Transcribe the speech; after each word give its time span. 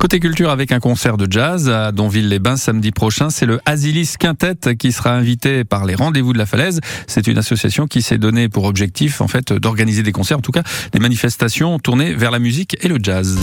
Côté 0.00 0.18
culture 0.18 0.48
avec 0.48 0.72
un 0.72 0.80
concert 0.80 1.18
de 1.18 1.30
jazz 1.30 1.68
à 1.68 1.92
Donville-les-Bains 1.92 2.56
samedi 2.56 2.90
prochain, 2.90 3.28
c'est 3.28 3.44
le 3.44 3.60
Asilis 3.66 4.14
Quintet 4.18 4.74
qui 4.78 4.92
sera 4.92 5.12
invité 5.12 5.62
par 5.62 5.84
les 5.84 5.94
Rendez-vous 5.94 6.32
de 6.32 6.38
la 6.38 6.46
Falaise. 6.46 6.80
C'est 7.06 7.26
une 7.26 7.36
association 7.36 7.86
qui 7.86 8.00
s'est 8.00 8.16
donnée 8.16 8.48
pour 8.48 8.64
objectif 8.64 9.20
en 9.20 9.28
fait 9.28 9.52
d'organiser 9.52 10.02
des 10.02 10.12
concerts, 10.12 10.38
en 10.38 10.40
tout 10.40 10.52
cas 10.52 10.62
des 10.92 11.00
manifestations 11.00 11.78
tournées 11.78 12.14
vers 12.14 12.30
la 12.30 12.38
musique 12.38 12.78
et 12.80 12.88
le 12.88 12.96
jazz. 12.98 13.38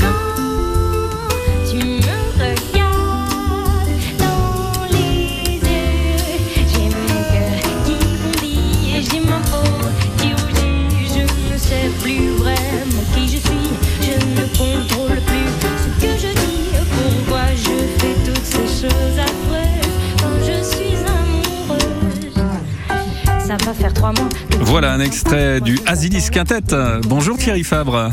Faire 23.55 23.93
trois 23.93 24.11
mois. 24.11 24.27
Voilà 24.61 24.93
un 24.93 24.99
extrait 24.99 25.61
du 25.61 25.79
Asilis 25.85 26.29
Quintet. 26.31 26.63
Bonjour 27.07 27.37
Thierry 27.37 27.63
Fabre. 27.63 28.11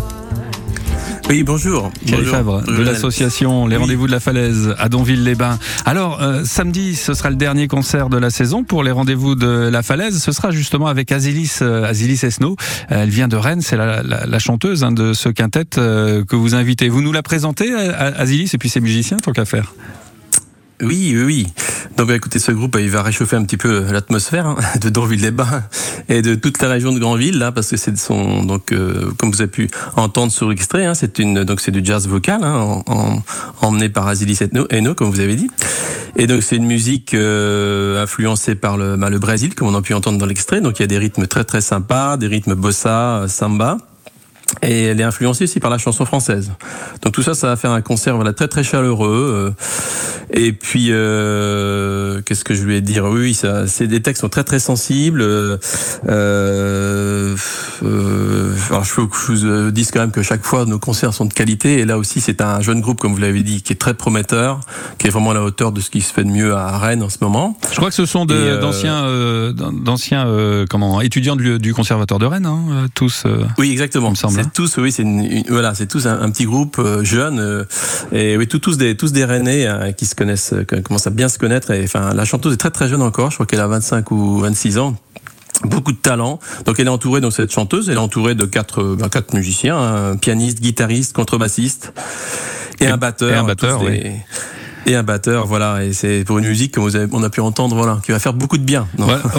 Oui, 1.29 1.43
bonjour. 1.43 1.91
Thierry 2.05 2.24
Fabre, 2.27 2.62
de 2.62 2.83
l'association 2.83 3.66
Les 3.66 3.77
Rendez-vous 3.77 4.07
de 4.07 4.12
la 4.12 4.20
Falaise 4.20 4.74
à 4.79 4.88
Donville-les-Bains. 4.88 5.59
Alors, 5.87 6.23
euh, 6.23 6.43
samedi, 6.45 6.95
ce 6.95 7.15
sera 7.15 7.30
le 7.30 7.37
dernier 7.37 7.66
concert 7.66 8.10
de 8.10 8.19
la 8.19 8.30
saison 8.30 8.62
pour 8.62 8.84
les 8.84 8.91
Rendez-vous 8.91 9.34
de 9.34 9.69
la 9.73 9.83
Falaise. 9.83 10.23
Ce 10.23 10.33
sera 10.33 10.51
justement 10.51 10.87
avec 10.87 11.10
Asilis, 11.10 11.59
euh, 11.62 11.85
Asilis 11.85 12.21
Esno. 12.23 12.57
Elle 12.88 13.09
vient 13.09 13.29
de 13.29 13.37
Rennes, 13.37 13.62
c'est 13.62 13.77
la, 13.77 14.02
la, 14.02 14.38
chanteuse 14.38 14.85
hein, 14.85 14.93
de 14.93 15.15
ce 15.15 15.30
quintet 15.30 15.79
euh, 15.79 16.24
que 16.24 16.37
vous 16.37 16.55
invitez. 16.55 16.88
Vous 16.88 17.01
nous 17.01 17.12
la 17.12 17.23
présentez, 17.23 17.73
Asilis, 17.73 18.51
et 18.52 18.59
puis 18.59 18.69
ses 18.69 18.80
musiciens, 18.80 19.16
tant 19.16 19.32
qu'à 19.32 19.46
faire 19.46 19.73
oui, 20.82 21.15
oui, 21.16 21.23
oui. 21.24 21.46
Donc, 21.97 22.09
bah, 22.09 22.16
écoutez, 22.16 22.41
ce 22.41 22.51
groupe, 22.51 22.77
il 22.80 22.91
va 22.91 23.02
réchauffer 23.02 23.37
un 23.37 23.45
petit 23.45 23.57
peu 23.57 23.85
l'atmosphère 23.93 24.46
hein, 24.46 24.57
de 24.80 24.88
Donville-les-Bains 24.88 25.63
et 26.09 26.23
de 26.23 26.35
toute 26.35 26.60
la 26.60 26.68
région 26.68 26.93
de 26.93 26.99
Grandville, 26.99 27.38
là, 27.38 27.52
parce 27.52 27.71
que 27.71 27.77
c'est 27.77 27.96
son, 27.96 28.43
donc, 28.43 28.73
euh, 28.73 29.13
comme 29.16 29.30
vous 29.30 29.41
avez 29.41 29.51
pu 29.51 29.71
entendre 29.95 30.33
sur 30.33 30.49
l'extrait, 30.49 30.87
hein, 30.87 30.95
c'est 30.95 31.21
une, 31.21 31.45
donc 31.45 31.60
c'est 31.60 31.71
du 31.71 31.85
jazz 31.85 32.09
vocal, 32.09 32.43
hein, 32.43 32.83
en, 32.87 33.23
emmené 33.60 33.88
par 33.88 34.09
Azilis 34.09 34.41
Eno, 34.73 34.95
comme 34.95 35.10
vous 35.10 35.21
avez 35.21 35.37
dit. 35.37 35.49
Et 36.16 36.27
donc, 36.27 36.43
c'est 36.43 36.57
une 36.57 36.66
musique 36.66 37.15
euh, 37.15 38.02
influencée 38.02 38.57
par 38.57 38.77
le, 38.77 38.96
bah, 38.96 39.09
le 39.09 39.21
Brésil, 39.21 39.55
comme 39.55 39.68
on 39.68 39.74
a 39.77 39.83
pu 39.83 39.95
entendre 39.95 40.18
dans 40.18 40.27
l'extrait. 40.27 40.61
Donc, 40.61 40.80
il 40.80 40.83
y 40.83 40.85
a 40.85 40.88
des 40.88 40.99
rythmes 40.99 41.29
très, 41.29 41.45
très 41.45 41.61
sympas, 41.61 42.16
des 42.16 42.27
rythmes 42.27 42.55
bossa, 42.55 43.27
samba. 43.29 43.79
Et 44.65 44.84
elle 44.84 45.01
est 45.01 45.04
influencée 45.04 45.45
aussi 45.45 45.60
par 45.60 45.70
la 45.70 45.79
chanson 45.79 46.04
française. 46.04 46.52
Donc 47.02 47.12
tout 47.12 47.23
ça, 47.23 47.34
ça 47.34 47.48
va 47.48 47.57
faire 47.57 47.70
un 47.70 47.82
concert 47.82 48.16
voilà, 48.16 48.32
très 48.32 48.48
très 48.48 48.65
chaleureux. 48.65 49.54
Euh, 49.56 49.65
et 50.30 50.52
puis, 50.52 50.88
euh, 50.90 52.23
qu'est-ce 52.23 52.45
que 52.45 52.54
je 52.54 52.65
ai 52.76 52.80
dire? 52.80 53.04
Oui, 53.04 53.34
ça, 53.34 53.66
c'est 53.66 53.87
des 53.87 54.01
textes 54.01 54.23
sont 54.23 54.29
très 54.29 54.45
très 54.45 54.59
sensibles. 54.59 55.21
Euh, 55.23 55.59
euh, 56.09 57.13
alors, 58.70 58.84
je 58.84 59.01
vous 59.01 59.70
dise 59.70 59.90
quand 59.90 60.01
même 60.01 60.10
que 60.10 60.23
chaque 60.23 60.45
fois 60.45 60.65
nos 60.65 60.79
concerts 60.79 61.15
sont 61.15 61.24
de 61.24 61.32
qualité. 61.32 61.79
Et 61.79 61.84
là 61.84 61.98
aussi, 61.98 62.20
c'est 62.20 62.40
un 62.40 62.60
jeune 62.60 62.80
groupe, 62.80 63.01
comme 63.01 63.12
vous 63.12 63.21
l'avez 63.21 63.43
dit, 63.43 63.62
qui 63.62 63.73
est 63.73 63.76
très 63.76 63.95
prometteur, 63.95 64.60
qui 64.98 65.06
est 65.06 65.10
vraiment 65.10 65.31
à 65.31 65.34
la 65.34 65.43
hauteur 65.43 65.72
de 65.72 65.81
ce 65.81 65.91
qui 65.91 66.00
se 66.00 66.12
fait 66.12 66.25
de 66.25 66.31
mieux 66.31 66.54
à 66.54 66.78
Rennes 66.78 67.03
en 67.03 67.09
ce 67.09 67.19
moment. 67.21 67.59
Je 67.71 67.76
crois 67.76 67.88
que 67.88 67.94
ce 67.94 68.06
sont 68.06 68.25
d'anciens, 68.26 69.53
d'anciens, 69.72 70.26
comment, 70.69 71.00
étudiants 71.00 71.37
du, 71.37 71.59
du, 71.59 71.75
conservatoire 71.75 72.19
de 72.19 72.26
Rennes, 72.26 72.47
hein, 72.47 72.87
tous. 72.94 73.25
oui, 73.59 73.71
exactement. 73.71 74.15
C'est 74.15 74.53
tous, 74.53 74.76
oui, 74.78 74.93
c'est 74.93 75.04
voilà, 75.49 75.75
c'est 75.75 75.87
tous 75.87 76.06
un, 76.06 76.31
petit 76.31 76.44
groupe 76.44 76.81
jeune, 77.03 77.66
et 78.12 78.37
oui, 78.37 78.47
tous, 78.47 78.59
tous 78.59 78.78
des, 78.78 78.97
tous 78.97 79.12
des 79.12 79.25
Rennais 79.25 79.66
hein, 79.66 79.93
qui 79.93 80.06
se 80.06 80.15
connaissent, 80.15 80.53
euh, 80.53 80.65
commencent 80.82 81.06
à 81.06 81.10
bien 81.10 81.28
se 81.28 81.38
connaître. 81.38 81.71
Et, 81.71 81.84
enfin, 81.84 82.15
la 82.15 82.25
chanteuse 82.25 82.54
est 82.54 82.59
très 82.59 82.71
très 82.71 82.88
jeune 82.88 83.03
encore. 83.03 83.31
Je 83.31 83.37
crois 83.37 83.47
qu'elle 83.47 83.60
a 83.60 83.66
25 83.66 84.10
ou 84.10 84.38
26 84.41 84.78
ans 84.78 84.97
beaucoup 85.65 85.93
de 85.93 85.98
talent. 85.98 86.39
Donc 86.65 86.78
elle 86.78 86.87
est 86.87 86.91
entourée 86.91 87.21
donc 87.21 87.33
cette 87.33 87.53
chanteuse, 87.53 87.89
elle 87.89 87.97
est 87.97 88.00
entourée 88.00 88.34
de 88.34 88.44
quatre 88.44 88.83
euh, 88.83 88.97
ben, 88.99 89.09
quatre 89.09 89.34
musiciens, 89.34 89.78
un 89.78 90.16
pianiste, 90.16 90.61
guitariste, 90.61 91.12
contrebassiste 91.12 91.93
et, 92.81 92.87
un 92.87 92.97
batteur. 92.97 93.31
Et 93.31 93.34
un 93.34 93.44
batteur, 93.44 93.83
oui 93.83 94.12
et 94.87 94.95
un 94.95 95.03
batteur, 95.03 95.47
voilà. 95.47 95.84
Et 95.84 95.93
c'est 95.93 96.25
pour 96.25 96.39
une 96.39 96.47
musique, 96.47 96.75
comme 96.75 96.84
vous 96.84 96.97
avez, 96.97 97.06
on 97.12 97.22
a 97.22 97.31
pu 97.31 97.41
entendre, 97.41 97.77
voilà, 97.77 98.00
qui 98.05 98.12
va 98.12 98.19
faire 98.19 98.34
beaucoup 98.34 98.59
de 98.59 98.65
bien. 98.65 98.87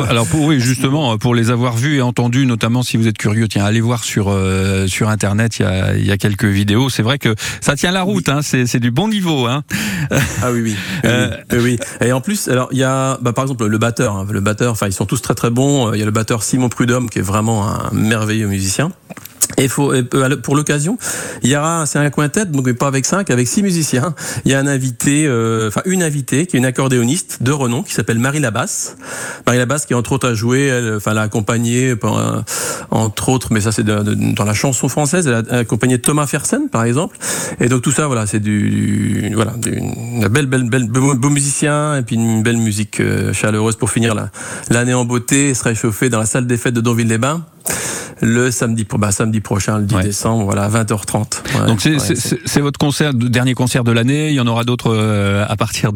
alors 0.09 0.27
pour 0.27 0.45
oui, 0.45 0.59
justement, 0.59 1.17
pour 1.17 1.35
les 1.35 1.51
avoir 1.51 1.75
vus 1.75 1.97
et 1.97 2.01
entendus, 2.01 2.45
notamment 2.45 2.83
si 2.83 2.97
vous 2.97 3.07
êtes 3.07 3.17
curieux, 3.17 3.47
tiens, 3.47 3.65
allez 3.65 3.81
voir 3.81 4.03
sur 4.03 4.29
euh, 4.29 4.87
sur 4.87 5.09
internet, 5.09 5.59
il 5.59 5.63
y 5.63 5.65
a, 5.65 5.97
y 5.97 6.11
a 6.11 6.17
quelques 6.17 6.45
vidéos. 6.45 6.89
C'est 6.89 7.03
vrai 7.03 7.17
que 7.17 7.35
ça 7.61 7.75
tient 7.75 7.91
la 7.91 8.03
route, 8.03 8.29
hein, 8.29 8.39
c'est 8.41 8.79
du 8.79 8.91
bon 8.91 9.07
niveau. 9.07 9.45
Hein. 9.47 9.63
Ah 10.43 10.51
oui, 10.51 10.61
oui, 10.61 10.75
euh, 11.05 11.31
oui, 11.53 11.79
Et 12.01 12.11
en 12.11 12.21
plus, 12.21 12.47
alors 12.47 12.69
il 12.71 12.77
y 12.77 12.83
a, 12.83 13.17
bah, 13.21 13.33
par 13.33 13.43
exemple, 13.43 13.65
le 13.65 13.77
batteur, 13.77 14.15
hein, 14.15 14.27
le 14.29 14.39
batteur. 14.39 14.71
Enfin, 14.71 14.87
ils 14.87 14.93
sont 14.93 15.05
tous 15.05 15.21
très 15.21 15.33
très 15.33 15.49
bons. 15.49 15.93
Il 15.93 15.99
y 15.99 16.03
a 16.03 16.05
le 16.05 16.11
batteur 16.11 16.43
Simon 16.43 16.69
Prudhomme 16.69 17.09
qui 17.09 17.19
est 17.19 17.23
vraiment 17.23 17.67
un 17.67 17.89
merveilleux 17.91 18.47
musicien. 18.47 18.91
Et 19.57 19.67
faut, 19.67 19.93
euh, 19.93 20.03
pour 20.41 20.55
l'occasion, 20.55 20.97
il 21.43 21.49
y 21.49 21.55
aura, 21.55 21.85
c'est 21.85 21.99
un 21.99 22.09
quintet, 22.09 22.45
donc 22.45 22.71
pas 22.73 22.87
avec 22.87 23.05
cinq, 23.05 23.29
avec 23.29 23.47
six 23.47 23.63
musiciens. 23.63 24.13
Il 24.43 24.51
y 24.51 24.55
a 24.55 24.59
un 24.59 24.67
invité, 24.67 25.25
euh, 25.27 25.69
enfin 25.69 25.81
une 25.85 26.03
invitée 26.03 26.45
qui 26.45 26.57
est 26.57 26.59
une 26.59 26.65
accordéoniste 26.65 27.41
de 27.41 27.51
renom 27.51 27.83
qui 27.83 27.93
s'appelle 27.93 28.19
Marie 28.19 28.39
Labasse. 28.39 28.97
Marie 29.45 29.57
Labasse 29.57 29.85
qui 29.85 29.93
entre 29.93 30.11
autres 30.13 30.29
a 30.29 30.33
joué, 30.33 30.65
elle, 30.65 30.95
enfin 30.95 31.13
l'a 31.13 31.21
accompagné, 31.21 31.95
euh, 32.03 32.41
entre 32.91 33.29
autres, 33.29 33.49
mais 33.51 33.61
ça 33.61 33.71
c'est 33.71 33.83
dans 33.83 34.45
la 34.45 34.53
chanson 34.53 34.89
française, 34.89 35.27
elle 35.27 35.45
a 35.49 35.59
accompagné 35.59 35.99
Thomas 35.99 36.27
Fersen 36.27 36.69
par 36.69 36.83
exemple. 36.83 37.17
Et 37.59 37.69
donc 37.69 37.81
tout 37.81 37.91
ça, 37.91 38.07
voilà, 38.07 38.27
c'est 38.27 38.39
du, 38.39 39.31
voilà, 39.35 39.53
une 39.65 40.27
belle, 40.27 40.47
belle, 40.47 40.69
belle, 40.69 40.87
beau, 40.87 41.29
musicien 41.29 41.97
et 41.97 42.01
puis 42.01 42.15
une 42.15 42.43
belle 42.43 42.57
musique 42.57 43.01
chaleureuse 43.33 43.75
pour 43.75 43.89
finir 43.89 44.15
l'année 44.69 44.93
en 44.93 45.05
beauté, 45.05 45.53
se 45.53 45.63
réchauffer 45.63 46.09
dans 46.09 46.19
la 46.19 46.25
salle 46.25 46.47
des 46.47 46.57
fêtes 46.57 46.73
de 46.73 46.81
Donville-les-Bains 46.81 47.43
le 48.21 48.51
samedi, 48.51 48.85
bah, 48.97 49.11
samedi 49.11 49.41
prochain, 49.41 49.79
le 49.79 49.85
10 49.85 49.95
décembre, 49.97 50.45
voilà, 50.45 50.63
à 50.63 50.69
20h30. 50.69 51.65
Donc 51.67 51.81
c'est 51.81 52.61
votre 52.61 52.79
concert, 52.79 53.13
dernier 53.13 53.53
concert 53.53 53.83
de 53.83 53.91
l'année. 53.91 54.29
Il 54.29 54.35
y 54.35 54.39
en 54.39 54.47
aura 54.47 54.63
d'autres 54.63 54.93
euh, 54.93 55.45
à 55.47 55.55
partir 55.55 55.91
de 55.91 55.93